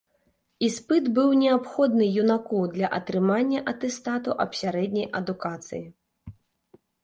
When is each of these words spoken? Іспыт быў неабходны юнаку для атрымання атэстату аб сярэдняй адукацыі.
Іспыт 0.67 1.09
быў 1.17 1.29
неабходны 1.41 2.07
юнаку 2.23 2.63
для 2.75 2.87
атрымання 3.01 3.59
атэстату 3.75 4.29
аб 4.47 4.59
сярэдняй 4.65 5.07
адукацыі. 5.23 5.85